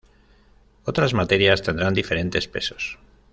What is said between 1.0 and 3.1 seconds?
materias tendrán diferentes pesos.